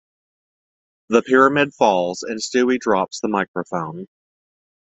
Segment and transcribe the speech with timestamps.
[1.09, 4.07] The pyramid falls and Stewie drops the microphone.